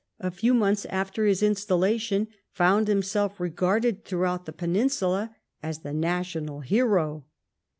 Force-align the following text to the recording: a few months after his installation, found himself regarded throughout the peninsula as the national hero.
a 0.19 0.31
few 0.31 0.55
months 0.55 0.85
after 0.85 1.27
his 1.27 1.43
installation, 1.43 2.27
found 2.49 2.87
himself 2.87 3.39
regarded 3.39 4.03
throughout 4.03 4.47
the 4.47 4.51
peninsula 4.51 5.35
as 5.61 5.81
the 5.81 5.93
national 5.93 6.61
hero. 6.61 7.23